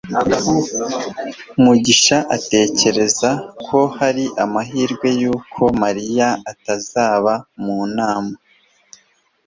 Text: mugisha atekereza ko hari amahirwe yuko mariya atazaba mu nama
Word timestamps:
mugisha 1.63 2.17
atekereza 2.35 3.29
ko 3.65 3.79
hari 3.97 4.25
amahirwe 4.43 5.07
yuko 5.21 5.61
mariya 5.81 6.27
atazaba 6.51 7.33
mu 7.63 7.77
nama 7.97 8.33